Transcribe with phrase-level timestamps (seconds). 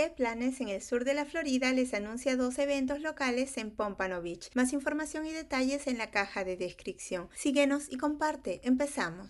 [0.00, 4.22] ¿Qué planes en el sur de la Florida les anuncia dos eventos locales en Pompano
[4.22, 4.48] Beach?
[4.54, 7.28] Más información y detalles en la caja de descripción.
[7.34, 8.62] Síguenos y comparte.
[8.64, 9.28] Empezamos.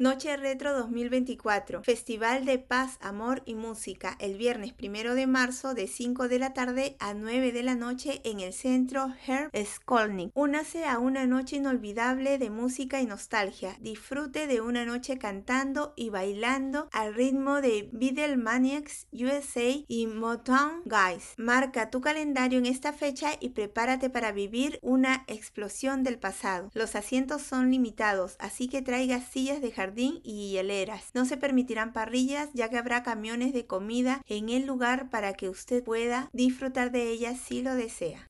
[0.00, 5.88] Noche Retro 2024, Festival de Paz, Amor y Música, el viernes primero de marzo de
[5.88, 10.30] 5 de la tarde a 9 de la noche en el centro Herb Skolnick.
[10.36, 13.76] Únase a una noche inolvidable de música y nostalgia.
[13.80, 21.34] Disfrute de una noche cantando y bailando al ritmo de Beatlemaniacs USA y Motown Guys.
[21.38, 26.70] Marca tu calendario en esta fecha y prepárate para vivir una explosión del pasado.
[26.72, 31.10] Los asientos son limitados, así que traiga sillas de jardín y hieleras.
[31.14, 35.48] No se permitirán parrillas ya que habrá camiones de comida en el lugar para que
[35.48, 38.28] usted pueda disfrutar de ellas si lo desea.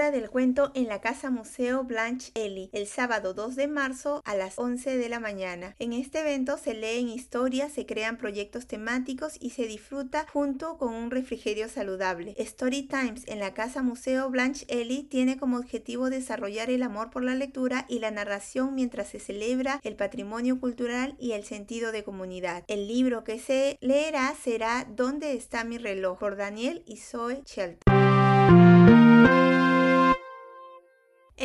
[0.00, 4.58] Del cuento en la Casa Museo Blanche Ellie, el sábado 2 de marzo a las
[4.58, 5.76] 11 de la mañana.
[5.78, 10.94] En este evento se leen historias, se crean proyectos temáticos y se disfruta junto con
[10.94, 12.34] un refrigerio saludable.
[12.38, 17.22] Story Times en la Casa Museo Blanche Ellie tiene como objetivo desarrollar el amor por
[17.22, 22.04] la lectura y la narración mientras se celebra el patrimonio cultural y el sentido de
[22.04, 22.64] comunidad.
[22.68, 26.18] El libro que se leerá será ¿Dónde está mi reloj?
[26.18, 29.09] por Daniel y Zoe Shelton.